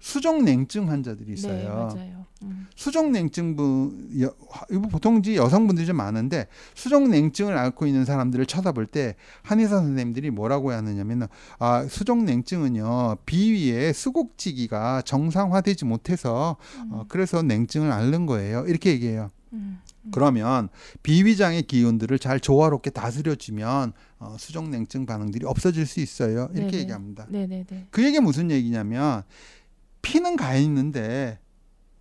수족 0.00 0.42
냉증 0.42 0.88
환자들이 0.88 1.26
네, 1.26 1.32
있어요. 1.34 1.92
맞아요. 1.94 2.26
음. 2.42 2.66
수족 2.74 3.10
냉증분 3.10 4.22
여- 4.22 4.34
이거 4.70 4.88
보통 4.88 5.18
이제 5.18 5.36
여성분들이 5.36 5.86
좀 5.86 5.96
많은데 5.96 6.46
수족 6.74 7.06
냉증을 7.06 7.56
앓고 7.56 7.86
있는 7.86 8.06
사람들을 8.06 8.46
쳐다볼 8.46 8.86
때 8.86 9.14
한의사 9.42 9.76
선생님들이 9.76 10.30
뭐라고 10.30 10.72
하느냐면 10.72 11.28
아 11.58 11.86
수족 11.86 12.24
냉증은요 12.24 13.16
비위에 13.26 13.92
수곡지기가 13.92 15.02
정상화되지 15.02 15.84
못해서 15.84 16.56
어, 16.90 17.04
그래서 17.08 17.42
냉증을 17.42 17.92
앓는 17.92 18.24
거예요 18.24 18.64
이렇게 18.66 18.90
얘기해요. 18.92 19.30
음. 19.52 19.78
그러면 20.12 20.70
비위장의 21.02 21.64
기운들을 21.64 22.18
잘 22.18 22.40
조화롭게 22.40 22.88
다스려주면 22.88 23.92
어, 24.18 24.36
수족 24.38 24.66
냉증 24.70 25.04
반응들이 25.04 25.44
없어질 25.44 25.84
수 25.86 26.00
있어요 26.00 26.48
이렇게 26.54 26.70
네네. 26.70 26.78
얘기합니다. 26.78 27.26
네네네. 27.28 27.88
그 27.90 28.02
얘기 28.02 28.18
무슨 28.18 28.50
얘기냐면 28.50 29.24
피는 30.02 30.36
가 30.36 30.54
있는데 30.56 31.38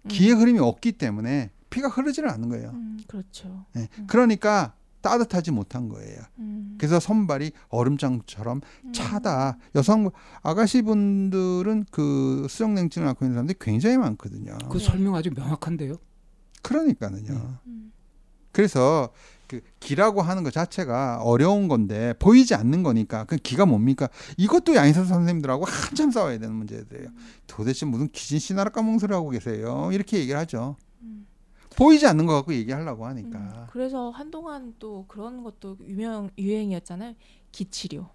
음. 0.03 0.07
기의 0.09 0.33
흐름이 0.33 0.59
없기 0.59 0.93
때문에 0.93 1.51
피가 1.69 1.87
흐르지를 1.87 2.29
않는 2.29 2.49
거예요. 2.49 2.69
음, 2.71 2.99
그렇죠. 3.07 3.65
예. 3.75 3.87
그러니까 4.07 4.73
따뜻하지 5.01 5.51
못한 5.51 5.87
거예요. 5.89 6.21
음. 6.39 6.75
그래서 6.77 6.99
손발이 6.99 7.51
얼음장처럼 7.69 8.61
음. 8.85 8.91
차다. 8.91 9.57
여성 9.75 10.09
아가씨 10.41 10.81
분들은 10.81 11.85
그 11.91 12.47
수족냉증을 12.49 13.07
앓고 13.09 13.25
있는 13.25 13.35
사람들이 13.35 13.57
굉장히 13.59 13.97
많거든요. 13.97 14.57
그 14.69 14.77
네. 14.77 14.83
설명 14.83 15.15
아주 15.15 15.29
명확한데요. 15.35 15.95
그러니까는요. 16.61 17.59
음. 17.67 17.91
그래서 18.51 19.13
그 19.49 19.61
기라고 19.79 20.21
하는 20.21 20.43
것 20.43 20.53
자체가 20.53 21.23
어려운 21.23 21.67
건데 21.67 22.13
보이지 22.19 22.53
않는 22.53 22.83
거니까 22.83 23.23
그 23.23 23.35
기가 23.35 23.65
뭡니까? 23.65 24.07
이것도 24.37 24.75
양의사 24.75 25.03
선생님들하고 25.03 25.65
한참 25.65 26.11
싸워야 26.11 26.37
되는 26.37 26.53
문제들이에요. 26.53 27.09
도대체 27.47 27.87
무슨 27.87 28.09
귀신 28.11 28.37
씨나라 28.37 28.69
까먹는 28.69 28.99
소리 28.99 29.11
하고 29.11 29.31
계세요? 29.31 29.89
이렇게 29.91 30.19
얘기를 30.19 30.39
하죠. 30.39 30.75
음. 31.01 31.25
보이지 31.75 32.05
않는 32.05 32.27
거 32.27 32.33
갖고 32.33 32.53
얘기하려고 32.53 33.05
음. 33.05 33.09
하니까. 33.09 33.67
그래서 33.71 34.11
한동안 34.11 34.75
또 34.77 35.05
그런 35.07 35.43
것도 35.43 35.77
유명 35.87 36.29
유행이었잖아요. 36.37 37.15
기치료. 37.51 38.07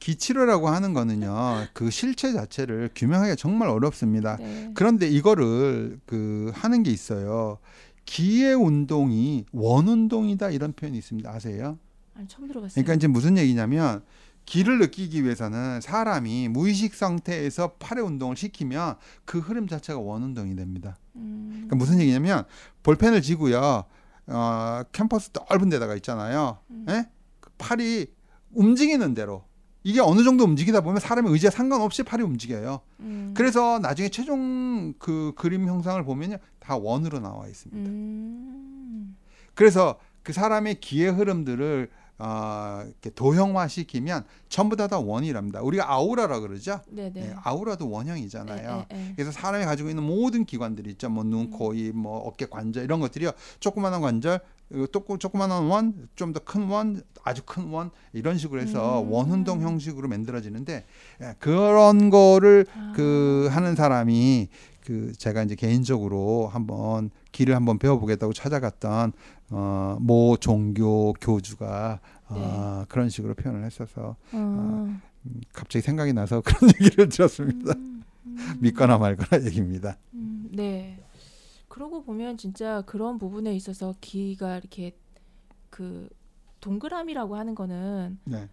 기치료라고 0.00 0.68
하는 0.68 0.94
거는요. 0.94 1.66
그 1.74 1.90
실체 1.90 2.32
자체를 2.32 2.90
규명하기가 2.94 3.36
정말 3.36 3.68
어렵습니다. 3.68 4.36
네. 4.36 4.70
그런데 4.74 5.06
이거를 5.06 6.00
그 6.06 6.50
하는 6.54 6.82
게 6.82 6.90
있어요. 6.90 7.58
기의 8.06 8.54
운동이 8.54 9.44
원 9.52 9.88
운동이다 9.88 10.50
이런 10.50 10.72
표현이 10.72 10.96
있습니다. 10.96 11.30
아세요? 11.30 11.78
아니, 12.14 12.26
처음 12.28 12.48
들어봤어요. 12.48 12.72
그러니까 12.74 12.94
이제 12.94 13.06
무슨 13.06 13.36
얘기냐면 13.36 14.02
기를 14.46 14.78
느끼기 14.78 15.24
위해서는 15.24 15.80
사람이 15.80 16.48
무의식 16.48 16.94
상태에서 16.94 17.72
팔의 17.74 18.04
운동을 18.04 18.36
시키면 18.36 18.96
그 19.24 19.40
흐름 19.40 19.66
자체가 19.66 19.98
원 19.98 20.22
운동이 20.22 20.54
됩니다. 20.54 20.96
음. 21.16 21.48
그러니까 21.50 21.76
무슨 21.76 22.00
얘기냐면 22.00 22.44
볼펜을 22.84 23.20
쥐고요. 23.22 23.84
어, 24.28 24.82
캠퍼스 24.92 25.30
넓은 25.34 25.68
데다가 25.68 25.94
있잖아요. 25.96 26.58
음. 26.70 26.86
예? 26.88 27.08
그 27.40 27.50
팔이 27.58 28.06
움직이는 28.52 29.14
대로 29.14 29.44
이게 29.82 30.00
어느 30.00 30.24
정도 30.24 30.42
움직이다 30.42 30.80
보면 30.80 30.98
사람의 30.98 31.32
의지와 31.32 31.50
상관없이 31.50 32.02
팔이 32.02 32.22
움직여요. 32.22 32.80
음. 33.00 33.34
그래서 33.36 33.78
나중에 33.78 34.08
최종 34.08 34.94
그 34.98 35.32
그림 35.36 35.68
형상을 35.68 36.02
보면요. 36.04 36.38
다 36.66 36.76
원으로 36.76 37.20
나와 37.20 37.46
있습니다. 37.46 37.88
음. 37.88 39.16
그래서 39.54 39.98
그 40.24 40.32
사람의 40.32 40.80
기의 40.80 41.12
흐름들을 41.12 41.88
어, 42.18 42.80
이렇게 42.86 43.10
도형화시키면 43.10 44.24
전부 44.48 44.74
다 44.74 44.88
다 44.88 44.98
원이랍니다. 44.98 45.60
우리가 45.60 45.90
아우라라 45.92 46.40
그러죠. 46.40 46.80
네네. 46.90 47.12
예, 47.20 47.34
아우라도 47.44 47.88
원형이잖아요. 47.90 48.86
에. 48.90 49.12
그래서 49.14 49.30
사람이 49.30 49.64
가지고 49.66 49.90
있는 49.90 50.02
모든 50.02 50.44
기관들이 50.46 50.90
있죠. 50.92 51.10
뭐 51.10 51.22
눈, 51.24 51.50
코, 51.50 51.74
입, 51.74 51.94
뭐 51.94 52.18
어깨 52.20 52.46
관절 52.46 52.82
이런 52.84 53.00
것들이요. 53.00 53.30
조그마한 53.60 54.00
관절, 54.00 54.40
또 54.72 54.86
조그- 54.86 55.20
조그마한 55.20 55.64
원, 55.66 56.08
좀 56.16 56.32
더 56.32 56.40
큰 56.40 56.62
원, 56.68 57.02
아주 57.22 57.42
큰 57.44 57.70
원 57.70 57.90
이런 58.14 58.38
식으로 58.38 58.62
해서 58.62 59.02
음. 59.02 59.12
원운동 59.12 59.60
형식으로 59.60 60.08
만들어지는데 60.08 60.86
예, 61.22 61.34
그런 61.38 62.08
거를 62.08 62.64
아. 62.74 62.92
그 62.96 63.48
하는 63.52 63.76
사람이 63.76 64.48
그 64.86 65.12
제가 65.18 65.42
이제 65.42 65.56
개인적으로 65.56 66.46
한번 66.46 67.10
길을 67.32 67.56
한번 67.56 67.78
배워보겠다고 67.78 68.32
찾아갔던 68.32 69.12
어 69.50 69.98
모 70.00 70.36
종교 70.36 71.12
교주가 71.14 72.00
어, 72.28 72.84
그런 72.88 73.08
식으로 73.08 73.34
표현을 73.34 73.64
했어서 73.64 74.14
네. 74.32 74.38
어. 74.38 74.88
음, 75.26 75.40
갑자기 75.52 75.82
생각이 75.82 76.12
나서 76.12 76.40
그런 76.46 76.70
얘기를 76.80 77.08
들었습니다. 77.08 77.72
음, 77.76 78.04
음. 78.26 78.58
믿거나 78.60 78.98
말거나 78.98 79.44
얘기입니다. 79.44 79.96
음, 80.14 80.48
네. 80.52 81.02
그러고 81.68 82.04
보면 82.04 82.36
진짜 82.38 82.82
그런 82.86 83.18
부분에 83.18 83.54
있어서 83.54 83.94
기가 84.00 84.56
이렇게 84.58 84.96
그 85.70 86.08
동그라미라고 86.60 87.36
하는 87.36 87.54
거는 87.56 88.18
네. 88.24 88.48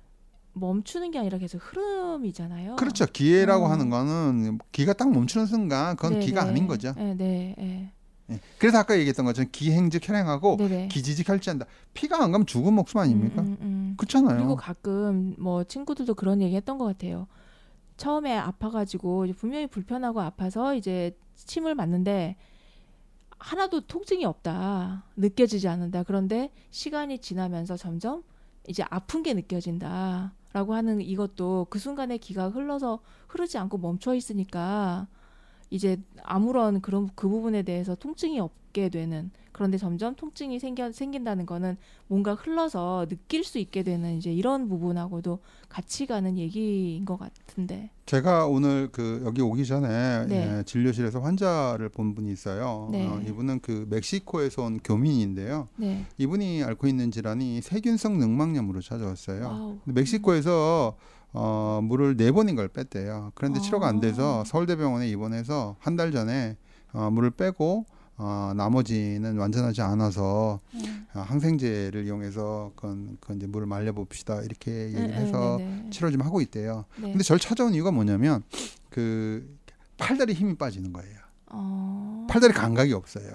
멈추는 0.53 1.11
게 1.11 1.19
아니라 1.19 1.37
계속 1.37 1.57
흐름이잖아요. 1.57 2.75
그렇죠. 2.75 3.05
기회라고 3.05 3.65
어. 3.65 3.67
하는 3.69 3.89
거는 3.89 4.59
기가 4.71 4.93
딱 4.93 5.11
멈추는 5.11 5.47
순간 5.47 5.95
그건 5.95 6.19
네, 6.19 6.25
기가 6.25 6.43
네. 6.43 6.49
아닌 6.49 6.67
거죠. 6.67 6.93
네, 6.95 7.15
네, 7.15 7.55
네. 7.57 7.93
예. 8.29 8.39
그래서 8.57 8.77
아까 8.77 8.97
얘기했던 8.97 9.25
것처럼 9.25 9.49
기행즉 9.51 10.07
혈행하고 10.07 10.57
네, 10.57 10.67
네. 10.67 10.87
기지직 10.87 11.27
혈지한다. 11.27 11.65
피가 11.93 12.23
안 12.23 12.31
가면 12.31 12.45
죽은 12.45 12.73
목숨 12.73 12.99
아닙니까? 12.99 13.41
음, 13.41 13.47
음, 13.47 13.57
음. 13.61 13.93
그렇잖아요. 13.97 14.37
그리고 14.37 14.55
가끔 14.55 15.35
뭐 15.37 15.63
친구들도 15.63 16.13
그런 16.15 16.41
얘기 16.41 16.55
했던 16.55 16.77
것 16.77 16.85
같아요. 16.85 17.27
처음에 17.97 18.35
아파가지고 18.37 19.27
분명히 19.37 19.67
불편하고 19.67 20.21
아파서 20.21 20.73
이제 20.73 21.17
침을 21.35 21.75
맞는데 21.75 22.37
하나도 23.37 23.81
통증이 23.87 24.23
없다. 24.23 25.03
느껴지지 25.17 25.67
않는다. 25.67 26.03
그런데 26.03 26.49
시간이 26.71 27.19
지나면서 27.19 27.75
점점 27.75 28.23
이제 28.67 28.83
아픈 28.89 29.21
게 29.21 29.33
느껴진다. 29.33 30.33
라고 30.53 30.75
하는 30.75 31.01
이것도 31.01 31.67
그 31.69 31.79
순간에 31.79 32.17
기가 32.17 32.49
흘러서 32.49 32.99
흐르지 33.27 33.57
않고 33.57 33.79
멈춰 33.79 34.13
있으니까 34.13 35.07
이제 35.73 35.97
아무런 36.21 36.81
그런 36.81 37.09
그 37.15 37.27
부분에 37.27 37.63
대해서 37.63 37.95
통증이 37.95 38.39
없게 38.39 38.89
되는 38.89 39.31
그런데 39.51 39.77
점점 39.79 40.15
통증이 40.15 40.59
생겨 40.59 40.91
생긴다는 40.91 41.47
거는 41.47 41.77
뭔가 42.07 42.35
흘러서 42.35 43.07
느낄 43.09 43.43
수 43.43 43.57
있게 43.57 43.81
되는 43.81 44.15
이제 44.15 44.31
이런 44.31 44.69
부분하고도 44.69 45.39
같이 45.69 46.05
가는 46.05 46.37
얘기인 46.37 47.05
것 47.05 47.17
같은데. 47.17 47.89
제가 48.05 48.45
오늘 48.45 48.89
그 48.91 49.23
여기 49.25 49.41
오기 49.41 49.65
전에 49.65 50.25
네. 50.27 50.57
예, 50.59 50.63
진료실에서 50.63 51.21
환자를 51.21 51.89
본 51.89 52.13
분이 52.13 52.31
있어요. 52.31 52.89
네. 52.91 53.07
어, 53.07 53.19
이분은 53.27 53.61
그 53.61 53.87
멕시코에서 53.89 54.63
온 54.63 54.79
교민인데요. 54.83 55.69
네. 55.77 56.05
이분이 56.19 56.63
앓고 56.63 56.85
있는 56.87 57.09
질환이 57.09 57.61
세균성 57.61 58.19
늑막염으로 58.19 58.81
찾아왔어요. 58.81 59.79
멕시코에서 59.85 60.97
어, 61.33 61.79
물을 61.83 62.15
네 62.15 62.31
번인 62.31 62.55
걸 62.55 62.67
뺐대요. 62.67 63.31
그런데 63.35 63.59
아. 63.59 63.61
치료가 63.61 63.87
안 63.87 63.99
돼서 63.99 64.43
서울대병원에 64.45 65.07
입원해서 65.09 65.75
한 65.79 65.95
달 65.97 66.11
전에 66.11 66.57
어, 66.93 67.09
물을 67.11 67.31
빼고 67.31 67.85
어, 68.17 68.53
나머지는 68.55 69.37
완전하지 69.37 69.81
않아서 69.81 70.59
음. 70.75 71.07
어, 71.15 71.19
항생제를 71.21 72.05
이용해서 72.05 72.71
그건, 72.75 73.17
그건 73.19 73.37
이제 73.37 73.47
물을 73.47 73.65
말려봅시다 73.65 74.41
이렇게 74.43 74.85
얘기를 74.85 75.07
네, 75.07 75.13
해서 75.13 75.55
네, 75.57 75.65
네. 75.65 75.89
치료 75.89 76.11
좀 76.11 76.21
하고 76.21 76.39
있대요. 76.41 76.85
네. 76.97 77.09
근데 77.11 77.23
저를 77.23 77.39
찾아온 77.39 77.73
이유가 77.73 77.91
뭐냐면 77.91 78.43
그 78.89 79.57
팔다리 79.97 80.33
힘이 80.33 80.55
빠지는 80.55 80.93
거예요. 80.93 81.17
어. 81.47 82.27
팔다리 82.29 82.53
감각이 82.53 82.93
없어요. 82.93 83.31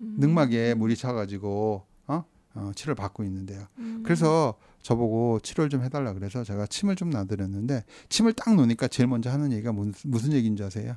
음. 0.00 0.16
늑막에 0.20 0.74
물이 0.74 0.96
차가지고 0.96 1.84
어? 2.06 2.24
어, 2.54 2.70
치료를 2.76 2.94
받고 2.94 3.24
있는데요. 3.24 3.66
음. 3.78 4.02
그래서 4.04 4.54
저보고 4.82 5.40
치료를 5.40 5.68
좀 5.70 5.82
해달라 5.82 6.12
그래서 6.12 6.44
제가 6.44 6.66
침을 6.66 6.96
좀 6.96 7.10
놔드렸는데 7.10 7.84
침을 8.08 8.32
딱 8.32 8.54
놓으니까 8.54 8.88
제일 8.88 9.06
먼저 9.08 9.30
하는 9.30 9.52
얘기가 9.52 9.72
무슨, 9.72 9.92
무슨 10.04 10.32
얘기인지 10.32 10.62
아세요? 10.62 10.96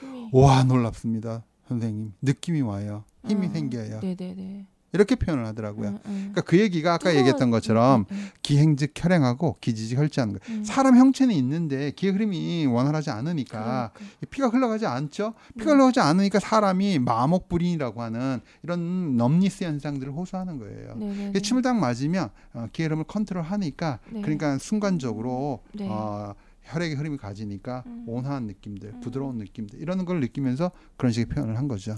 힘이. 0.00 0.28
와 0.32 0.62
놀랍습니다, 0.64 1.44
선생님. 1.68 2.12
느낌이 2.22 2.60
와요. 2.62 3.04
힘이 3.26 3.46
어. 3.46 3.50
생겨요. 3.50 4.00
네네네. 4.00 4.66
이렇게 4.92 5.14
표현을 5.14 5.44
하더라고요. 5.46 5.88
음, 5.88 5.98
음. 6.06 6.12
그러니까 6.32 6.40
그 6.42 6.58
얘기가 6.58 6.94
아까 6.94 7.10
뜨거운- 7.10 7.16
얘기했던 7.18 7.50
것처럼 7.50 8.06
음, 8.10 8.14
음, 8.14 8.28
기행즉 8.42 8.92
혈행하고 8.96 9.56
기지직 9.60 9.98
혈지하는 9.98 10.38
거예요. 10.38 10.58
음. 10.60 10.64
사람 10.64 10.96
형체는 10.96 11.34
있는데 11.34 11.90
기의 11.90 12.12
흐름이 12.12 12.66
원활하지 12.66 13.10
않으니까 13.10 13.90
그러니까. 13.92 14.26
피가 14.30 14.48
흘러가지 14.48 14.86
않죠. 14.86 15.34
피가 15.58 15.72
음. 15.72 15.76
흘러가지 15.76 16.00
않으니까 16.00 16.38
사람이 16.40 17.00
마목불인이라고 17.00 18.00
하는 18.00 18.40
이런 18.62 19.16
넘니스 19.16 19.64
현상들을 19.64 20.12
호소하는 20.12 20.58
거예요. 20.58 20.94
네네네. 20.96 21.32
그 21.32 21.42
침을 21.42 21.62
딱 21.62 21.74
맞으면 21.76 22.30
어, 22.54 22.66
기의 22.72 22.86
흐름을 22.86 23.04
컨트롤하니까 23.04 23.98
네. 24.10 24.20
그러니까 24.22 24.56
순간적으로 24.58 25.62
네. 25.74 25.86
어, 25.90 26.34
혈액의 26.62 26.96
흐름이 26.96 27.16
가지니까 27.18 27.84
음. 27.86 28.04
온화한 28.06 28.44
느낌들, 28.46 28.88
음. 28.94 29.00
부드러운 29.00 29.36
느낌들 29.38 29.78
이런 29.80 30.04
걸 30.04 30.20
느끼면서 30.20 30.70
그런 30.96 31.12
식의 31.12 31.26
표현을 31.26 31.58
한 31.58 31.68
거죠. 31.68 31.96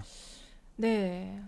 네. 0.77 1.41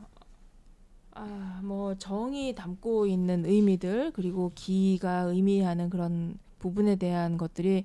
아, 1.12 1.61
뭐 1.64 1.94
정이 1.96 2.55
담고 2.55 3.07
있는 3.07 3.44
의미들 3.44 4.12
그리고 4.12 4.53
기가 4.55 5.23
의미하는 5.23 5.90
그런 5.90 6.38
부분에 6.59 6.96
대한 6.96 7.37
것들이 7.37 7.85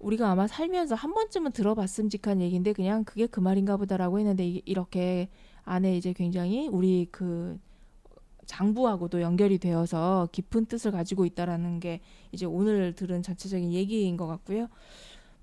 우리가 0.00 0.30
아마 0.30 0.46
살면서 0.48 0.94
한 0.96 1.14
번쯤은 1.14 1.52
들어봤음직한 1.52 2.40
얘기인데 2.42 2.72
그냥 2.72 3.04
그게 3.04 3.26
그 3.26 3.40
말인가 3.40 3.76
보다라고 3.76 4.18
했는데 4.18 4.46
이- 4.46 4.62
이렇게 4.66 5.28
안에 5.64 5.96
이제 5.96 6.12
굉장히 6.12 6.68
우리 6.68 7.08
그 7.12 7.58
장부하고도 8.46 9.22
연결이 9.22 9.58
되어서 9.58 10.28
깊은 10.32 10.66
뜻을 10.66 10.92
가지고 10.92 11.26
있다라는 11.26 11.80
게 11.80 12.00
이제 12.32 12.46
오늘 12.46 12.94
들은 12.94 13.22
전체적인 13.22 13.72
얘기인 13.72 14.16
것 14.16 14.26
같고요. 14.26 14.68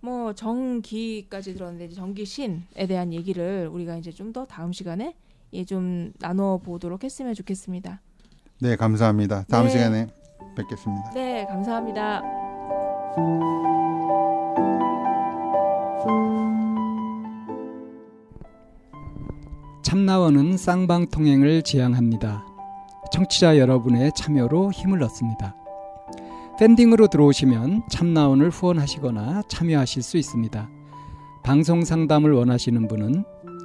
뭐 0.02 0.34
정기까지 0.34 1.54
들었는데 1.56 1.90
정기신에 1.94 2.88
대한 2.88 3.14
얘기를 3.14 3.68
우리가 3.72 3.98
이제 3.98 4.12
좀 4.12 4.34
더 4.34 4.46
다음 4.46 4.72
시간에 4.74 5.16
예 5.54 5.64
좀 5.66 6.12
나눠 6.20 6.58
보도록 6.58 7.04
했으면 7.04 7.34
좋겠습니다. 7.34 8.02
네, 8.62 8.76
감사합니다. 8.76 9.46
다음 9.50 9.66
네. 9.66 9.72
시간에 9.72 10.08
뵙겠습니다. 10.56 11.12
네, 11.14 11.46
감사합니다. 11.46 12.22
참나원은 19.82 20.58
쌍방통행을 20.58 21.64
지향합니다. 21.64 22.46
청취자 23.12 23.58
여러분의 23.58 24.12
참여로 24.16 24.72
힘을 24.72 25.02
얻습니다. 25.04 25.56
팬딩으로 26.60 27.08
들어오시면 27.08 27.84
참나원을 27.90 28.50
후원하시거나 28.50 29.44
참여하실 29.48 30.04
수 30.04 30.18
있습니다. 30.18 30.70
방송 31.44 31.84
상담을 31.84 32.34
원하시는 32.34 32.88
분은 32.88 33.24